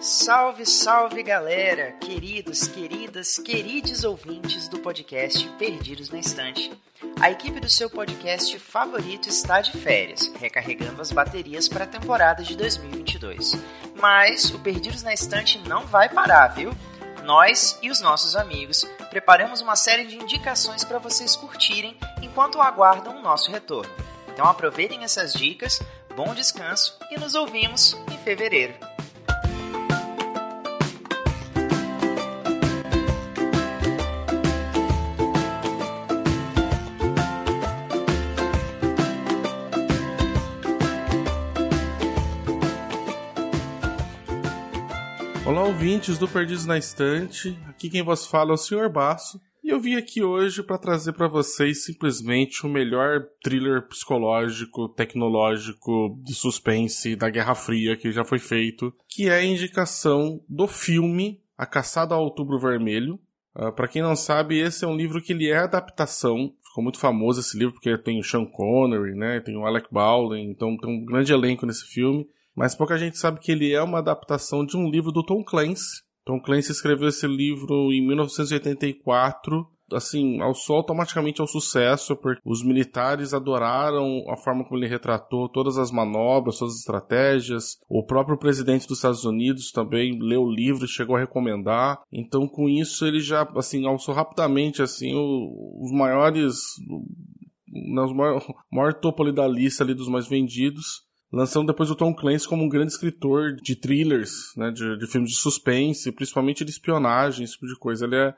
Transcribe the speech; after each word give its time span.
Salve, 0.00 0.64
salve 0.64 1.22
galera, 1.22 1.92
queridos, 2.00 2.66
queridas, 2.66 3.38
queridos 3.38 4.02
ouvintes 4.02 4.66
do 4.66 4.78
podcast 4.78 5.46
Perdidos 5.58 6.08
na 6.08 6.18
Estante. 6.18 6.72
A 7.20 7.30
equipe 7.30 7.60
do 7.60 7.68
seu 7.68 7.90
podcast 7.90 8.58
favorito 8.60 9.28
está 9.28 9.60
de 9.60 9.72
férias, 9.72 10.32
recarregando 10.40 11.02
as 11.02 11.12
baterias 11.12 11.68
para 11.68 11.84
a 11.84 11.86
temporada 11.86 12.42
de 12.42 12.56
2022. 12.56 13.52
Mas 14.00 14.46
o 14.46 14.58
Perdidos 14.60 15.02
na 15.02 15.12
Estante 15.12 15.58
não 15.68 15.86
vai 15.86 16.08
parar, 16.08 16.48
viu? 16.48 16.72
Nós 17.22 17.78
e 17.82 17.90
os 17.90 18.00
nossos 18.00 18.34
amigos 18.34 18.88
preparamos 19.10 19.60
uma 19.60 19.76
série 19.76 20.06
de 20.06 20.16
indicações 20.16 20.82
para 20.82 20.98
vocês 20.98 21.36
curtirem 21.36 21.94
enquanto 22.22 22.62
aguardam 22.62 23.18
o 23.18 23.22
nosso 23.22 23.50
retorno. 23.50 23.92
Então 24.32 24.46
aproveitem 24.46 25.04
essas 25.04 25.34
dicas, 25.34 25.78
bom 26.16 26.32
descanso 26.32 26.98
e 27.10 27.20
nos 27.20 27.34
ouvimos 27.34 27.94
em 28.10 28.16
fevereiro. 28.16 28.89
Olá, 45.60 45.68
ouvintes 45.68 46.16
do 46.16 46.26
Perdidos 46.26 46.64
na 46.64 46.78
Estante. 46.78 47.54
Aqui 47.68 47.90
quem 47.90 48.02
vos 48.02 48.26
fala 48.26 48.52
é 48.52 48.54
o 48.54 48.56
Sr. 48.56 48.88
Basso. 48.88 49.38
E 49.62 49.68
eu 49.68 49.78
vim 49.78 49.94
aqui 49.94 50.22
hoje 50.24 50.62
para 50.62 50.78
trazer 50.78 51.12
para 51.12 51.28
vocês 51.28 51.84
simplesmente 51.84 52.64
o 52.64 52.68
melhor 52.68 53.26
thriller 53.42 53.86
psicológico, 53.86 54.88
tecnológico, 54.88 56.18
de 56.24 56.32
suspense 56.32 57.14
da 57.14 57.28
Guerra 57.28 57.54
Fria 57.54 57.94
que 57.94 58.10
já 58.10 58.24
foi 58.24 58.38
feito, 58.38 58.90
que 59.06 59.28
é 59.28 59.34
a 59.34 59.44
indicação 59.44 60.42
do 60.48 60.66
filme 60.66 61.42
A 61.58 61.66
Caçada 61.66 62.14
ao 62.14 62.24
Outubro 62.24 62.58
Vermelho. 62.58 63.20
Uh, 63.54 63.70
para 63.70 63.86
quem 63.86 64.00
não 64.00 64.16
sabe, 64.16 64.58
esse 64.58 64.86
é 64.86 64.88
um 64.88 64.96
livro 64.96 65.20
que 65.20 65.34
ele 65.34 65.50
é 65.50 65.58
adaptação. 65.58 66.54
Ficou 66.64 66.82
muito 66.82 66.98
famoso 66.98 67.40
esse 67.40 67.58
livro 67.58 67.74
porque 67.74 67.98
tem 67.98 68.18
o 68.18 68.24
Sean 68.24 68.46
Connery, 68.46 69.14
né? 69.14 69.40
Tem 69.40 69.58
o 69.58 69.66
Alec 69.66 69.88
Baldwin, 69.92 70.40
então 70.40 70.74
tem 70.78 70.90
um 70.90 71.04
grande 71.04 71.34
elenco 71.34 71.66
nesse 71.66 71.84
filme 71.84 72.26
mas 72.54 72.74
pouca 72.74 72.98
gente 72.98 73.18
sabe 73.18 73.40
que 73.40 73.52
ele 73.52 73.72
é 73.72 73.82
uma 73.82 73.98
adaptação 73.98 74.64
de 74.64 74.76
um 74.76 74.90
livro 74.90 75.12
do 75.12 75.24
Tom 75.24 75.42
Clancy. 75.44 76.02
Tom 76.24 76.40
Clancy 76.40 76.72
escreveu 76.72 77.08
esse 77.08 77.26
livro 77.26 77.92
em 77.92 78.06
1984, 78.06 79.66
assim, 79.92 80.38
sol 80.54 80.76
automaticamente 80.76 81.40
ao 81.40 81.46
sucesso, 81.46 82.16
porque 82.16 82.40
os 82.44 82.64
militares 82.64 83.32
adoraram 83.32 84.24
a 84.28 84.36
forma 84.36 84.64
como 84.64 84.78
ele 84.78 84.88
retratou 84.88 85.48
todas 85.48 85.78
as 85.78 85.90
manobras, 85.90 86.58
todas 86.58 86.74
as 86.74 86.80
estratégias. 86.80 87.78
O 87.88 88.04
próprio 88.04 88.38
presidente 88.38 88.86
dos 88.86 88.98
Estados 88.98 89.24
Unidos 89.24 89.72
também 89.72 90.18
leu 90.20 90.42
o 90.42 90.52
livro 90.52 90.84
e 90.84 90.88
chegou 90.88 91.16
a 91.16 91.20
recomendar. 91.20 92.00
Então, 92.12 92.46
com 92.46 92.68
isso, 92.68 93.06
ele 93.06 93.20
já, 93.20 93.42
assim, 93.56 93.86
alçou 93.86 94.14
rapidamente, 94.14 94.82
assim, 94.82 95.14
o, 95.14 95.82
os 95.82 95.90
maiores, 95.92 96.54
o 97.72 98.14
maior, 98.14 98.44
maior 98.70 98.94
topo 98.94 99.22
ali 99.22 99.32
da 99.32 99.48
lista 99.48 99.82
ali 99.82 99.94
dos 99.94 100.08
mais 100.08 100.28
vendidos 100.28 101.09
lançando 101.32 101.68
depois 101.68 101.90
o 101.90 101.94
Tom 101.94 102.14
Clancy 102.14 102.48
como 102.48 102.64
um 102.64 102.68
grande 102.68 102.92
escritor 102.92 103.54
de 103.54 103.76
thrillers, 103.76 104.32
né, 104.56 104.70
de, 104.70 104.98
de 104.98 105.06
filmes 105.06 105.30
de 105.30 105.36
suspense, 105.36 106.12
principalmente 106.12 106.64
de 106.64 106.70
espionagem, 106.70 107.44
esse 107.44 107.54
tipo 107.54 107.66
de 107.66 107.78
coisa. 107.78 108.04
Ele 108.04 108.16
é, 108.16 108.34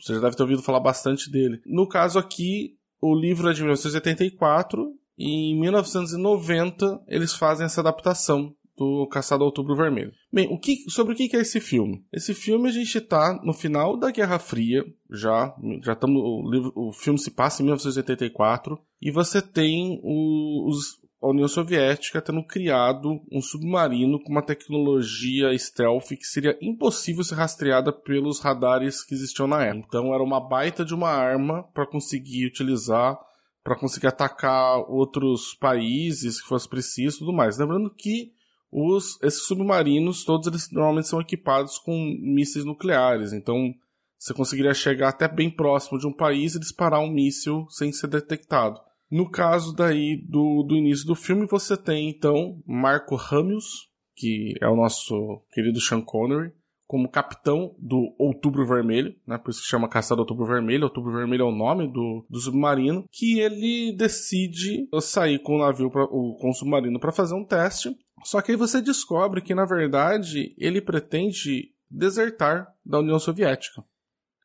você 0.00 0.14
já 0.14 0.20
deve 0.20 0.36
ter 0.36 0.42
ouvido 0.42 0.62
falar 0.62 0.80
bastante 0.80 1.30
dele. 1.30 1.60
No 1.66 1.88
caso 1.88 2.18
aqui, 2.18 2.76
o 3.00 3.14
livro 3.14 3.48
é 3.48 3.52
de 3.52 3.60
1984 3.62 4.92
e 5.18 5.52
em 5.52 5.60
1990 5.60 7.02
eles 7.08 7.34
fazem 7.34 7.66
essa 7.66 7.80
adaptação 7.80 8.54
do 8.76 9.08
Caçado 9.08 9.42
Outubro 9.42 9.74
Vermelho. 9.74 10.12
Bem, 10.30 10.48
o 10.52 10.58
que, 10.58 10.88
sobre 10.90 11.14
o 11.14 11.16
que 11.16 11.34
é 11.34 11.40
esse 11.40 11.60
filme? 11.60 12.04
Esse 12.12 12.34
filme 12.34 12.68
a 12.68 12.72
gente 12.72 12.98
está 12.98 13.40
no 13.42 13.54
final 13.54 13.96
da 13.96 14.10
Guerra 14.10 14.38
Fria, 14.38 14.84
já, 15.10 15.54
já 15.82 15.94
estamos, 15.94 16.20
o, 16.22 16.88
o 16.88 16.92
filme 16.92 17.18
se 17.18 17.30
passa 17.30 17.62
em 17.62 17.64
1984, 17.64 18.78
e 19.00 19.10
você 19.10 19.40
tem 19.40 19.98
os, 20.04 20.98
a 21.26 21.30
União 21.30 21.48
Soviética 21.48 22.22
tendo 22.22 22.42
criado 22.44 23.20
um 23.32 23.42
submarino 23.42 24.22
com 24.22 24.30
uma 24.30 24.44
tecnologia 24.44 25.56
stealth 25.58 26.08
que 26.08 26.24
seria 26.24 26.56
impossível 26.62 27.24
ser 27.24 27.34
rastreada 27.34 27.92
pelos 27.92 28.38
radares 28.38 29.02
que 29.02 29.14
existiam 29.14 29.48
na 29.48 29.64
época. 29.64 29.86
Então 29.88 30.14
era 30.14 30.22
uma 30.22 30.40
baita 30.40 30.84
de 30.84 30.94
uma 30.94 31.10
arma 31.10 31.64
para 31.74 31.86
conseguir 31.86 32.46
utilizar, 32.46 33.18
para 33.64 33.76
conseguir 33.76 34.06
atacar 34.06 34.78
outros 34.88 35.52
países 35.54 36.40
que 36.40 36.48
fosse 36.48 36.68
preciso 36.68 37.18
tudo 37.18 37.32
mais. 37.32 37.58
Lembrando 37.58 37.90
que 37.90 38.32
os, 38.70 39.20
esses 39.22 39.46
submarinos, 39.46 40.24
todos 40.24 40.46
eles 40.46 40.70
normalmente 40.70 41.08
são 41.08 41.20
equipados 41.20 41.78
com 41.78 41.92
mísseis 42.20 42.64
nucleares, 42.64 43.32
então 43.32 43.74
você 44.18 44.32
conseguiria 44.32 44.74
chegar 44.74 45.08
até 45.08 45.26
bem 45.26 45.50
próximo 45.50 45.98
de 45.98 46.06
um 46.06 46.12
país 46.12 46.54
e 46.54 46.60
disparar 46.60 47.00
um 47.00 47.10
míssil 47.10 47.66
sem 47.68 47.92
ser 47.92 48.06
detectado. 48.06 48.85
No 49.10 49.30
caso 49.30 49.74
daí 49.74 50.16
do, 50.16 50.62
do 50.62 50.76
início 50.76 51.06
do 51.06 51.14
filme, 51.14 51.46
você 51.46 51.76
tem 51.76 52.08
então 52.08 52.60
Marco 52.66 53.14
Ramius, 53.14 53.88
que 54.14 54.54
é 54.60 54.68
o 54.68 54.76
nosso 54.76 55.42
querido 55.52 55.80
Sean 55.80 56.00
Connery, 56.00 56.52
como 56.86 57.08
capitão 57.08 57.74
do 57.78 58.14
Outubro 58.18 58.66
Vermelho, 58.66 59.14
né? 59.26 59.36
Por 59.38 59.50
isso 59.50 59.60
que 59.60 59.68
chama 59.68 59.88
Caçada 59.88 60.20
Outubro 60.20 60.46
Vermelho. 60.46 60.84
Outubro 60.84 61.12
Vermelho 61.12 61.42
é 61.42 61.44
o 61.44 61.54
nome 61.54 61.88
do, 61.88 62.24
do 62.30 62.38
submarino. 62.38 63.04
Que 63.10 63.40
ele 63.40 63.92
decide 63.92 64.88
sair 65.00 65.40
com 65.40 65.56
o 65.56 65.58
navio, 65.58 65.90
pra, 65.90 66.06
com 66.06 66.48
o 66.48 66.54
submarino 66.54 67.00
para 67.00 67.12
fazer 67.12 67.34
um 67.34 67.44
teste. 67.44 67.96
Só 68.24 68.40
que 68.40 68.52
aí 68.52 68.56
você 68.56 68.80
descobre 68.80 69.40
que, 69.40 69.54
na 69.54 69.64
verdade, 69.64 70.54
ele 70.56 70.80
pretende 70.80 71.72
desertar 71.90 72.72
da 72.84 73.00
União 73.00 73.18
Soviética. 73.18 73.84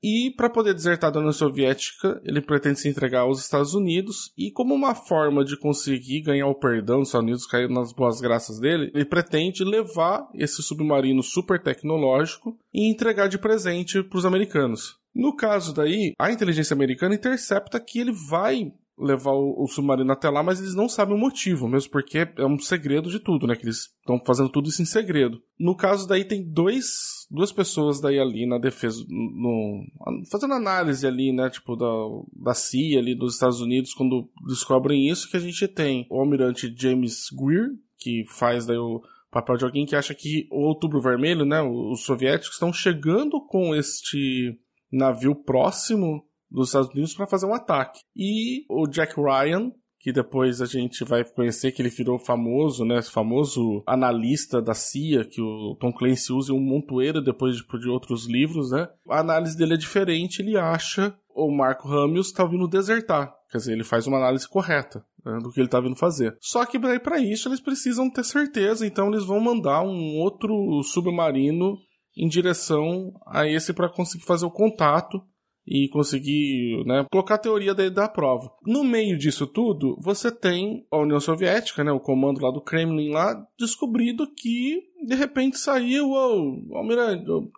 E 0.04 0.32
para 0.32 0.50
poder 0.50 0.74
desertar 0.74 1.12
da 1.12 1.20
União 1.20 1.32
Soviética, 1.32 2.20
ele 2.26 2.42
pretende 2.42 2.80
se 2.80 2.90
entregar 2.90 3.22
aos 3.22 3.40
Estados 3.40 3.76
Unidos. 3.76 4.34
E 4.36 4.52
como 4.52 4.74
uma 4.74 4.96
forma 4.96 5.46
de 5.46 5.58
conseguir 5.58 6.22
ganhar 6.22 6.48
o 6.48 6.56
perdão 6.56 7.00
dos 7.00 7.10
Estados 7.10 7.24
Unidos, 7.24 7.46
cair 7.46 7.70
nas 7.70 7.94
boas 7.94 8.20
graças 8.20 8.60
dele, 8.60 8.92
ele 8.96 9.06
pretende 9.06 9.64
levar 9.64 10.28
esse 10.34 10.64
submarino 10.64 11.22
super 11.22 11.62
tecnológico 11.62 12.58
e 12.74 12.90
entregar 12.90 13.28
de 13.28 13.38
presente 13.38 14.02
para 14.02 14.18
os 14.18 14.26
americanos. 14.26 15.00
No 15.14 15.36
caso 15.36 15.74
daí, 15.74 16.14
a 16.18 16.32
inteligência 16.32 16.74
americana 16.74 17.16
intercepta 17.16 17.80
que 17.80 18.00
ele 18.00 18.14
vai 18.30 18.72
levar 19.02 19.32
o, 19.32 19.64
o, 19.64 19.68
submarino 19.68 20.12
até 20.12 20.30
lá, 20.30 20.44
mas 20.44 20.60
eles 20.60 20.76
não 20.76 20.88
sabem 20.88 21.16
o 21.16 21.20
motivo, 21.20 21.68
mesmo 21.68 21.92
porque 21.92 22.20
é 22.38 22.46
um 22.46 22.58
segredo 22.60 23.10
de 23.10 23.20
tudo, 23.20 23.48
né? 23.48 23.56
Que 23.56 23.66
eles 23.66 23.90
estão 24.00 24.22
fazendo 24.26 24.50
tudo 24.50 24.70
isso 24.70 24.82
em 24.82 24.86
segredo. 24.86 25.42
No 25.60 25.76
caso 25.76 26.08
daí 26.08 26.24
tem 26.24 26.44
dois, 26.44 27.28
duas 27.30 27.52
pessoas 27.52 28.00
daí 28.00 28.20
ali 28.20 28.46
na 28.46 28.58
defesa, 28.58 29.04
no, 29.10 29.84
fazendo 30.32 30.54
análise 30.54 31.06
ali, 31.06 31.34
né? 31.34 31.50
Tipo 31.50 31.76
da, 31.76 31.88
da 32.34 32.54
CIA 32.54 33.00
ali 33.00 33.16
dos 33.16 33.34
Estados 33.34 33.60
Unidos 33.60 33.94
quando 33.94 34.30
descobrem 34.48 35.10
isso 35.10 35.30
que 35.30 35.38
a 35.38 35.42
gente 35.42 35.68
tem 35.68 36.06
o 36.10 36.20
almirante 36.20 36.74
James 36.78 37.26
Greer, 37.32 37.72
que 37.98 38.24
faz 38.28 38.66
daí 38.66 38.78
o 38.78 39.02
papel 39.32 39.58
de 39.58 39.66
alguém 39.66 39.86
que 39.86 39.96
acha 39.96 40.14
que 40.14 40.48
o 40.52 40.68
Outubro 40.68 41.02
Vermelho, 41.02 41.46
né? 41.46 41.62
Os 41.62 42.04
soviéticos 42.04 42.56
estão 42.56 42.72
chegando 42.72 43.40
com 43.48 43.74
este 43.74 44.58
navio 44.92 45.34
próximo 45.34 46.26
dos 46.52 46.70
Estados 46.70 46.90
Unidos 46.90 47.14
para 47.14 47.28
fazer 47.28 47.46
um 47.46 47.54
ataque. 47.54 48.00
E 48.16 48.66
o 48.70 48.88
Jack 48.88 49.16
Ryan, 49.16 49.72
que 50.00 50.12
depois 50.12 50.62
a 50.62 50.66
gente 50.66 51.04
vai 51.04 51.24
conhecer 51.24 51.72
que 51.72 51.82
ele 51.82 51.90
virou 51.90 52.20
famoso, 52.20 52.84
né? 52.84 53.02
Famoso 53.02 53.84
analista 53.88 54.62
da 54.62 54.74
CIA, 54.74 55.24
que 55.24 55.42
o 55.42 55.76
Tom 55.80 55.94
Clancy 55.94 56.34
usa 56.34 56.54
um 56.54 56.60
montoeiro 56.60 57.22
depois 57.22 57.56
de, 57.58 57.64
de 57.80 57.90
outros 57.90 58.28
livros, 58.28 58.72
né? 58.72 58.88
A 59.10 59.20
análise 59.20 59.58
dele 59.58 59.76
é 59.76 59.78
diferente, 59.78 60.42
ele 60.42 60.58
acha 60.58 61.16
o 61.34 61.50
Marco 61.50 61.88
Ramius 61.88 62.28
está 62.28 62.44
vindo 62.46 62.68
desertar. 62.68 63.34
Quer 63.50 63.58
dizer, 63.58 63.74
ele 63.74 63.84
faz 63.84 64.08
uma 64.08 64.18
análise 64.18 64.48
correta 64.48 65.04
né, 65.26 65.40
do 65.42 65.52
que 65.52 65.60
ele 65.60 65.68
está 65.68 65.80
vindo 65.80 65.96
fazer. 65.96 66.36
Só 66.40 66.66
que 66.66 66.80
para 67.00 67.20
isso 67.20 67.48
eles 67.48 67.60
precisam 67.60 68.10
ter 68.10 68.24
certeza, 68.24 68.86
então 68.86 69.08
eles 69.08 69.24
vão 69.24 69.40
mandar 69.40 69.82
um 69.82 70.18
outro 70.20 70.82
submarino 70.84 71.78
em 72.18 72.28
direção 72.28 73.14
a 73.26 73.48
esse 73.48 73.74
para 73.74 73.90
conseguir 73.90 74.26
fazer 74.26 74.46
o 74.46 74.52
contato 74.52 75.22
e 75.66 75.88
conseguir 75.90 76.84
né, 76.86 77.06
colocar 77.12 77.36
a 77.36 77.40
teoria 77.40 77.74
da, 77.74 77.88
da 77.90 78.10
prova. 78.10 78.52
No 78.66 78.84
meio 78.84 79.18
disso 79.18 79.46
tudo, 79.46 79.98
você 80.00 80.32
tem 80.32 80.86
a 80.92 80.98
União 80.98 81.20
Soviética, 81.20 81.84
né, 81.84 81.92
o 81.92 82.00
comando 82.00 82.42
lá 82.42 82.52
do 82.52 82.62
Kremlin 82.62 83.12
lá, 83.12 83.46
descobrindo 83.58 84.28
que 84.28 84.84
de 85.06 85.16
repente 85.16 85.58
saiu 85.58 86.10
o 86.10 86.76
almirante, 86.76 87.30
o, 87.30 87.52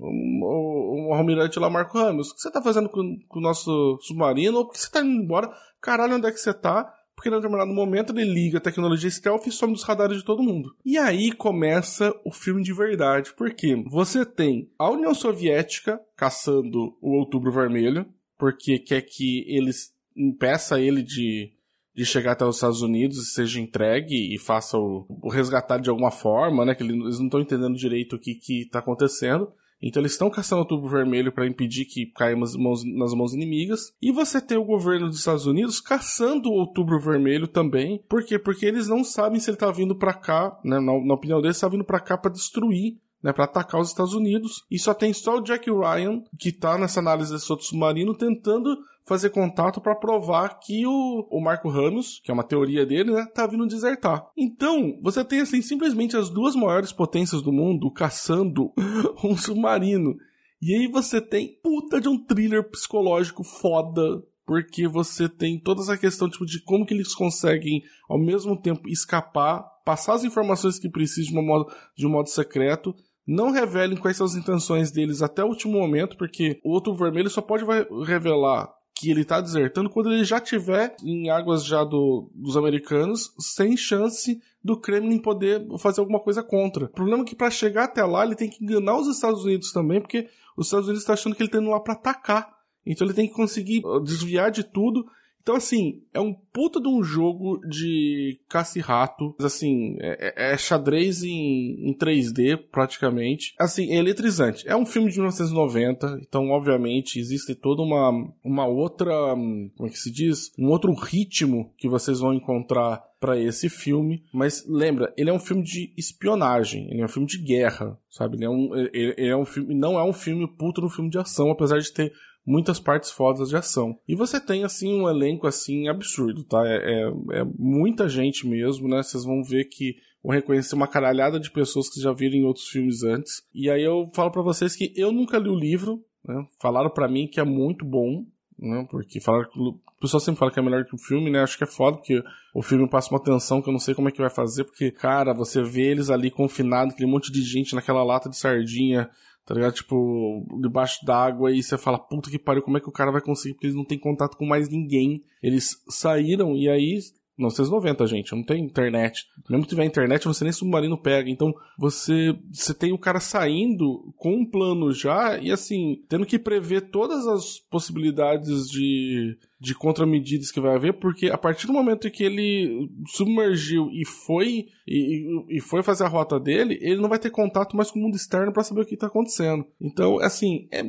o, 0.00 1.10
o, 1.10 1.14
almirante 1.14 1.58
lá, 1.58 1.68
Marco 1.68 1.98
Ramos, 1.98 2.30
o 2.30 2.34
que 2.34 2.40
você 2.40 2.50
tá 2.50 2.62
fazendo 2.62 2.88
com, 2.88 3.18
com 3.28 3.38
o 3.38 3.42
nosso 3.42 3.98
submarino? 4.02 4.58
Ou 4.58 4.66
por 4.66 4.72
que 4.72 4.80
você 4.80 4.90
tá 4.90 5.00
indo 5.00 5.22
embora? 5.22 5.50
Caralho, 5.80 6.16
onde 6.16 6.26
é 6.26 6.32
que 6.32 6.38
você 6.38 6.52
tá? 6.52 6.92
Porque 7.20 7.28
em 7.28 7.32
determinado 7.32 7.70
momento 7.70 8.14
ele 8.14 8.24
liga 8.24 8.56
a 8.56 8.62
tecnologia 8.62 9.10
stealth 9.10 9.46
e 9.46 9.52
some 9.52 9.74
dos 9.74 9.82
radares 9.82 10.16
de 10.16 10.24
todo 10.24 10.42
mundo. 10.42 10.74
E 10.82 10.96
aí 10.96 11.30
começa 11.32 12.14
o 12.24 12.32
filme 12.32 12.62
de 12.62 12.72
verdade, 12.72 13.34
porque 13.36 13.76
você 13.90 14.24
tem 14.24 14.70
a 14.78 14.88
União 14.88 15.12
Soviética 15.12 16.00
caçando 16.16 16.96
o 16.98 17.18
Outubro 17.18 17.52
Vermelho, 17.52 18.06
porque 18.38 18.78
quer 18.78 19.02
que 19.02 19.44
eles 19.46 19.92
impeça 20.16 20.80
ele 20.80 21.02
de, 21.02 21.52
de 21.94 22.06
chegar 22.06 22.32
até 22.32 22.46
os 22.46 22.56
Estados 22.56 22.80
Unidos 22.80 23.18
e 23.18 23.34
seja 23.34 23.60
entregue 23.60 24.34
e 24.34 24.38
faça 24.38 24.78
o, 24.78 25.04
o 25.22 25.28
resgatar 25.28 25.78
de 25.78 25.90
alguma 25.90 26.10
forma, 26.10 26.64
né? 26.64 26.74
Que 26.74 26.82
eles 26.82 27.18
não 27.18 27.26
estão 27.26 27.40
entendendo 27.40 27.76
direito 27.76 28.16
o 28.16 28.18
que 28.18 28.38
está 28.62 28.78
acontecendo. 28.78 29.52
Então 29.82 30.00
eles 30.00 30.12
estão 30.12 30.30
caçando 30.30 30.62
o 30.62 30.64
tubo 30.64 30.88
vermelho 30.88 31.32
para 31.32 31.46
impedir 31.46 31.84
que 31.86 32.06
caia 32.06 32.36
nas 32.36 32.54
mãos, 32.54 32.84
nas 32.84 33.14
mãos 33.14 33.34
inimigas. 33.34 33.92
E 34.00 34.12
você 34.12 34.40
tem 34.40 34.58
o 34.58 34.64
governo 34.64 35.08
dos 35.08 35.18
Estados 35.18 35.46
Unidos 35.46 35.80
caçando 35.80 36.50
o 36.50 36.54
outubro 36.54 37.00
vermelho 37.00 37.48
também. 37.48 38.02
Por 38.08 38.24
quê? 38.24 38.38
Porque 38.38 38.66
eles 38.66 38.88
não 38.88 39.02
sabem 39.02 39.40
se 39.40 39.50
ele 39.50 39.56
tá 39.56 39.70
vindo 39.70 39.94
para 39.94 40.12
cá, 40.12 40.58
né? 40.64 40.78
Na, 40.78 41.04
na 41.04 41.14
opinião 41.14 41.40
deles, 41.40 41.58
tá 41.58 41.68
vindo 41.68 41.84
para 41.84 42.00
cá 42.00 42.18
para 42.18 42.30
destruir 42.30 42.98
né, 43.22 43.32
para 43.32 43.44
atacar 43.44 43.80
os 43.80 43.88
Estados 43.88 44.14
Unidos. 44.14 44.64
E 44.70 44.78
só 44.78 44.94
tem 44.94 45.12
só 45.12 45.36
o 45.38 45.42
Jack 45.42 45.70
Ryan, 45.70 46.22
que 46.38 46.52
tá 46.52 46.78
nessa 46.78 47.00
análise 47.00 47.32
desse 47.32 47.50
outro 47.50 47.66
submarino, 47.66 48.14
tentando 48.14 48.76
fazer 49.04 49.30
contato 49.30 49.80
para 49.80 49.94
provar 49.94 50.60
que 50.60 50.86
o, 50.86 51.26
o 51.30 51.40
Marco 51.40 51.68
Ramos, 51.68 52.20
que 52.22 52.30
é 52.30 52.34
uma 52.34 52.44
teoria 52.44 52.86
dele, 52.86 53.12
né, 53.12 53.26
tá 53.34 53.46
vindo 53.46 53.66
desertar. 53.66 54.26
Então, 54.36 54.98
você 55.02 55.24
tem 55.24 55.40
assim 55.40 55.60
simplesmente 55.60 56.16
as 56.16 56.30
duas 56.30 56.54
maiores 56.54 56.92
potências 56.92 57.42
do 57.42 57.52
mundo 57.52 57.90
caçando 57.90 58.72
um 59.24 59.36
submarino. 59.36 60.16
E 60.62 60.74
aí 60.74 60.86
você 60.86 61.20
tem 61.20 61.58
puta 61.62 62.00
de 62.00 62.08
um 62.08 62.18
thriller 62.18 62.70
psicológico 62.70 63.42
foda 63.42 64.22
porque 64.50 64.88
você 64.88 65.28
tem 65.28 65.58
toda 65.60 65.80
essa 65.80 65.96
questão 65.96 66.28
tipo, 66.28 66.44
de 66.44 66.60
como 66.60 66.84
que 66.84 66.92
eles 66.92 67.14
conseguem 67.14 67.84
ao 68.08 68.18
mesmo 68.18 68.60
tempo 68.60 68.88
escapar, 68.88 69.62
passar 69.84 70.14
as 70.14 70.24
informações 70.24 70.76
que 70.76 70.88
precisam 70.88 71.32
de 71.32 71.38
um 71.38 71.46
modo, 71.46 71.72
de 71.96 72.04
um 72.04 72.10
modo 72.10 72.28
secreto 72.28 72.92
não 73.26 73.50
revelem 73.50 73.96
quais 73.96 74.16
são 74.16 74.26
as 74.26 74.34
intenções 74.34 74.90
deles 74.90 75.22
até 75.22 75.44
o 75.44 75.48
último 75.48 75.78
momento, 75.78 76.16
porque 76.16 76.60
o 76.64 76.70
outro 76.70 76.94
vermelho 76.94 77.30
só 77.30 77.40
pode 77.40 77.64
revelar 78.04 78.68
que 78.94 79.10
ele 79.10 79.22
está 79.22 79.40
desertando 79.40 79.88
quando 79.88 80.12
ele 80.12 80.24
já 80.24 80.38
tiver 80.38 80.94
em 81.02 81.30
águas 81.30 81.64
já 81.64 81.82
do, 81.84 82.30
dos 82.34 82.56
americanos, 82.56 83.32
sem 83.38 83.74
chance 83.76 84.40
do 84.62 84.78
Kremlin 84.78 85.18
poder 85.18 85.66
fazer 85.78 86.00
alguma 86.00 86.20
coisa 86.20 86.42
contra. 86.42 86.84
O 86.84 86.90
problema 86.90 87.22
é 87.22 87.26
que 87.26 87.34
para 87.34 87.50
chegar 87.50 87.84
até 87.84 88.04
lá 88.04 88.26
ele 88.26 88.34
tem 88.34 88.50
que 88.50 88.62
enganar 88.62 88.98
os 88.98 89.08
Estados 89.08 89.42
Unidos 89.42 89.72
também, 89.72 90.00
porque 90.02 90.28
os 90.54 90.66
Estados 90.66 90.86
Unidos 90.86 91.02
estão 91.02 91.14
tá 91.14 91.20
achando 91.20 91.34
que 91.34 91.42
ele 91.42 91.48
está 91.48 91.58
indo 91.58 91.70
lá 91.70 91.80
para 91.80 91.94
atacar. 91.94 92.52
Então 92.84 93.06
ele 93.06 93.14
tem 93.14 93.26
que 93.26 93.34
conseguir 93.34 93.82
desviar 94.04 94.50
de 94.50 94.64
tudo 94.64 95.06
então, 95.42 95.56
assim, 95.56 96.02
é 96.12 96.20
um 96.20 96.34
puta 96.34 96.80
de 96.80 96.88
um 96.88 97.02
jogo 97.02 97.60
de 97.66 98.38
caça 98.48 98.78
e 98.78 98.82
rato. 98.82 99.34
Assim, 99.40 99.96
é, 99.98 100.34
é, 100.36 100.52
é 100.52 100.56
xadrez 100.56 101.22
em, 101.22 101.88
em 101.88 101.96
3D, 101.96 102.58
praticamente. 102.70 103.54
Assim, 103.58 103.90
é 103.90 103.96
eletrizante. 103.96 104.68
É 104.68 104.76
um 104.76 104.86
filme 104.86 105.10
de 105.10 105.16
1990, 105.16 106.20
então, 106.22 106.50
obviamente, 106.50 107.18
existe 107.18 107.54
toda 107.54 107.82
uma, 107.82 108.10
uma 108.44 108.66
outra. 108.66 109.12
Como 109.34 109.86
é 109.86 109.88
que 109.88 109.98
se 109.98 110.10
diz? 110.10 110.52
Um 110.58 110.68
outro 110.68 110.92
ritmo 110.92 111.72
que 111.76 111.88
vocês 111.88 112.20
vão 112.20 112.34
encontrar 112.34 113.02
para 113.20 113.38
esse 113.38 113.68
filme, 113.68 114.24
mas 114.32 114.64
lembra, 114.66 115.12
ele 115.16 115.28
é 115.28 115.32
um 115.32 115.38
filme 115.38 115.62
de 115.62 115.92
espionagem, 115.96 116.90
ele 116.90 117.02
é 117.02 117.04
um 117.04 117.08
filme 117.08 117.28
de 117.28 117.38
guerra, 117.38 117.96
sabe? 118.08 118.36
Ele 118.36 118.46
é 118.46 118.50
um, 118.50 118.74
ele, 118.74 119.14
ele 119.16 119.28
é 119.28 119.36
um 119.36 119.44
filme, 119.44 119.74
não 119.74 119.98
é 119.98 120.02
um 120.02 120.12
filme 120.12 120.48
puto 120.56 120.80
no 120.80 120.88
filme 120.88 121.10
de 121.10 121.18
ação, 121.18 121.50
apesar 121.50 121.78
de 121.78 121.92
ter 121.92 122.12
muitas 122.46 122.80
partes 122.80 123.10
fodas 123.10 123.50
de 123.50 123.56
ação. 123.56 123.98
E 124.08 124.16
você 124.16 124.40
tem, 124.40 124.64
assim, 124.64 125.00
um 125.00 125.08
elenco, 125.08 125.46
assim, 125.46 125.88
absurdo, 125.88 126.42
tá? 126.44 126.66
É, 126.66 126.76
é, 126.76 127.40
é 127.40 127.44
muita 127.58 128.08
gente 128.08 128.46
mesmo, 128.46 128.88
né? 128.88 129.02
Vocês 129.02 129.24
vão 129.24 129.42
ver 129.44 129.66
que 129.66 129.96
vão 130.22 130.32
reconhecer 130.32 130.74
uma 130.74 130.88
caralhada 130.88 131.38
de 131.38 131.50
pessoas 131.50 131.90
que 131.90 132.00
já 132.00 132.12
viram 132.12 132.36
em 132.36 132.44
outros 132.44 132.68
filmes 132.68 133.02
antes. 133.02 133.42
E 133.54 133.70
aí 133.70 133.82
eu 133.82 134.10
falo 134.14 134.30
para 134.30 134.42
vocês 134.42 134.74
que 134.74 134.92
eu 134.96 135.12
nunca 135.12 135.38
li 135.38 135.50
o 135.50 135.54
livro, 135.54 136.02
né? 136.24 136.42
Falaram 136.60 136.90
para 136.90 137.08
mim 137.08 137.26
que 137.26 137.38
é 137.38 137.44
muito 137.44 137.84
bom, 137.84 138.24
né? 138.60 138.86
Porque 138.90 139.20
falaram 139.20 139.48
que 139.48 139.58
o 139.58 139.78
pessoal 140.00 140.20
sempre 140.20 140.38
fala 140.38 140.50
que 140.50 140.58
é 140.58 140.62
melhor 140.62 140.84
que 140.84 140.94
o 140.94 140.98
filme, 140.98 141.30
né? 141.30 141.42
Acho 141.42 141.56
que 141.56 141.64
é 141.64 141.66
foda, 141.66 141.96
porque 141.96 142.22
o 142.54 142.62
filme 142.62 142.88
passa 142.88 143.10
uma 143.10 143.22
tensão 143.22 143.62
que 143.62 143.68
eu 143.68 143.72
não 143.72 143.80
sei 143.80 143.94
como 143.94 144.08
é 144.08 144.12
que 144.12 144.20
vai 144.20 144.30
fazer, 144.30 144.64
porque, 144.64 144.90
cara, 144.90 145.32
você 145.32 145.62
vê 145.62 145.90
eles 145.90 146.10
ali 146.10 146.30
confinados, 146.30 146.94
aquele 146.94 147.10
monte 147.10 147.32
de 147.32 147.42
gente 147.42 147.74
naquela 147.74 148.02
lata 148.02 148.28
de 148.28 148.36
sardinha, 148.36 149.08
tá 149.46 149.54
ligado? 149.54 149.74
Tipo, 149.74 150.46
debaixo 150.60 151.04
d'água 151.04 151.50
e 151.50 151.62
você 151.62 151.78
fala, 151.78 151.98
puta 151.98 152.30
que 152.30 152.38
pariu, 152.38 152.62
como 152.62 152.76
é 152.76 152.80
que 152.80 152.88
o 152.88 152.92
cara 152.92 153.10
vai 153.10 153.20
conseguir? 153.20 153.54
Porque 153.54 153.66
eles 153.66 153.76
não 153.76 153.84
têm 153.84 153.98
contato 153.98 154.36
com 154.36 154.46
mais 154.46 154.68
ninguém. 154.68 155.24
Eles 155.42 155.82
saíram 155.88 156.56
e 156.56 156.68
aí 156.68 156.98
1990, 157.40 158.06
gente, 158.06 158.34
não 158.34 158.42
tem 158.42 158.64
internet. 158.64 159.26
Mesmo 159.48 159.64
que 159.64 159.70
tiver 159.70 159.84
internet, 159.84 160.24
você 160.24 160.44
nem 160.44 160.52
submarino 160.52 160.96
pega. 160.96 161.28
Então, 161.28 161.52
você, 161.78 162.36
você 162.52 162.72
tem 162.72 162.92
o 162.92 162.98
cara 162.98 163.20
saindo 163.20 164.12
com 164.16 164.34
um 164.34 164.46
plano 164.46 164.92
já 164.92 165.38
e, 165.38 165.50
assim, 165.50 166.02
tendo 166.08 166.26
que 166.26 166.38
prever 166.38 166.90
todas 166.90 167.26
as 167.26 167.58
possibilidades 167.58 168.68
de, 168.68 169.36
de 169.58 169.74
contramedidas 169.74 170.50
que 170.50 170.60
vai 170.60 170.74
haver, 170.74 170.94
porque 170.94 171.28
a 171.28 171.38
partir 171.38 171.66
do 171.66 171.72
momento 171.72 172.10
que 172.10 172.24
ele 172.24 172.88
submergiu 173.08 173.90
e 173.90 174.06
foi 174.06 174.66
e, 174.86 175.26
e 175.48 175.60
foi 175.60 175.82
fazer 175.82 176.04
a 176.04 176.08
rota 176.08 176.38
dele, 176.38 176.78
ele 176.80 177.00
não 177.00 177.08
vai 177.08 177.18
ter 177.18 177.30
contato 177.30 177.76
mais 177.76 177.90
com 177.90 177.98
o 177.98 178.02
mundo 178.02 178.16
externo 178.16 178.52
para 178.52 178.64
saber 178.64 178.82
o 178.82 178.86
que 178.86 178.96
tá 178.96 179.06
acontecendo. 179.06 179.64
Então, 179.80 180.18
assim, 180.20 180.68
é, 180.72 180.80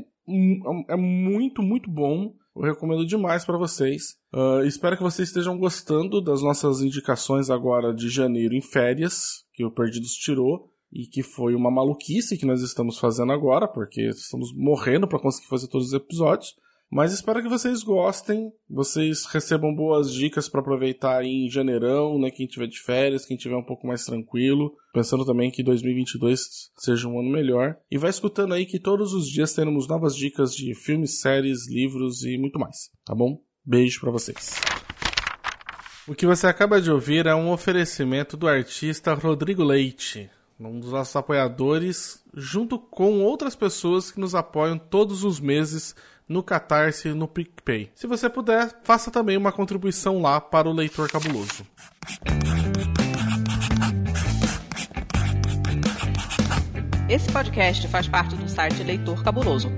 é 0.90 0.96
muito, 0.96 1.62
muito 1.62 1.90
bom. 1.90 2.34
Eu 2.56 2.64
recomendo 2.64 3.06
demais 3.06 3.46
para 3.46 3.58
vocês. 3.58 4.18
Uh, 4.34 4.66
espero 4.66 4.98
que 4.98 5.04
vocês 5.04 5.30
estejam 5.30 5.58
gostando 5.58 6.22
das 6.22 6.42
nossas 6.42 6.82
indicações 6.82 7.50
agora 7.50 7.94
de 7.94 8.10
janeiro 8.10 8.54
em 8.54 8.62
férias, 8.62 9.46
que 9.54 9.64
o 9.64 9.72
Perdidos 9.72 10.12
tirou, 10.12 10.70
e 10.92 11.08
que 11.08 11.24
foi 11.24 11.56
uma 11.56 11.72
maluquice 11.72 12.38
que 12.38 12.46
nós 12.46 12.62
estamos 12.62 13.00
fazendo 13.00 13.32
agora, 13.32 13.68
porque 13.68 14.02
estamos 14.10 14.54
morrendo 14.54 15.08
para 15.08 15.20
conseguir 15.20 15.48
fazer 15.48 15.68
todos 15.68 15.88
os 15.88 15.94
episódios. 15.94 16.54
Mas 16.92 17.14
espero 17.14 17.42
que 17.42 17.48
vocês 17.48 17.84
gostem, 17.84 18.52
vocês 18.70 19.26
recebam 19.26 19.74
boas 19.74 20.14
dicas 20.14 20.50
para 20.50 20.60
aproveitar 20.60 21.24
em 21.24 21.50
janeirão, 21.50 22.20
né? 22.20 22.30
Quem 22.30 22.46
tiver 22.46 22.68
de 22.68 22.82
férias, 22.82 23.26
quem 23.26 23.38
tiver 23.38 23.56
um 23.56 23.64
pouco 23.64 23.88
mais 23.88 24.04
tranquilo, 24.04 24.76
pensando 24.94 25.26
também 25.26 25.50
que 25.50 25.64
2022 25.64 26.70
seja 26.76 27.08
um 27.08 27.18
ano 27.18 27.30
melhor. 27.30 27.78
E 27.90 27.98
vai 27.98 28.10
escutando 28.10 28.54
aí 28.54 28.66
que 28.66 28.78
todos 28.78 29.14
os 29.14 29.26
dias 29.26 29.54
teremos 29.54 29.88
novas 29.88 30.14
dicas 30.14 30.54
de 30.54 30.76
filmes, 30.76 31.22
séries, 31.22 31.66
livros 31.70 32.26
e 32.26 32.38
muito 32.38 32.60
mais, 32.60 32.90
tá 33.06 33.16
bom? 33.16 33.42
Beijo 33.64 34.02
para 34.02 34.12
vocês. 34.12 34.60
O 36.06 36.14
que 36.14 36.26
você 36.26 36.46
acaba 36.46 36.82
de 36.82 36.92
ouvir 36.92 37.26
é 37.26 37.34
um 37.34 37.54
oferecimento 37.54 38.36
do 38.36 38.50
artista 38.50 39.14
Rodrigo 39.14 39.64
Leite, 39.64 40.30
um 40.60 40.78
dos 40.78 40.92
nossos 40.92 41.16
apoiadores, 41.16 42.22
junto 42.34 42.78
com 42.78 43.22
outras 43.22 43.56
pessoas 43.56 44.12
que 44.12 44.20
nos 44.20 44.36
apoiam 44.36 44.78
todos 44.78 45.24
os 45.24 45.40
meses 45.40 45.96
no 46.32 46.42
Catarse 46.42 47.10
e 47.10 47.14
no 47.14 47.28
PicPay. 47.28 47.92
Se 47.94 48.08
você 48.08 48.28
puder, 48.30 48.72
faça 48.84 49.12
também 49.12 49.36
uma 49.38 49.52
contribuição 49.52 50.22
lá 50.22 50.40
para 50.40 50.70
o 50.70 50.74
Leitor 50.74 51.12
Cabuloso. 51.12 51.68
Esse 57.10 57.30
podcast 57.32 57.88
faz 57.90 58.08
parte 58.08 58.36
do 58.36 58.48
site 58.48 58.82
Leitor 58.84 59.22
Cabuloso. 59.22 59.70